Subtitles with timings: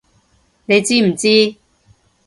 [0.65, 1.55] 你知唔知！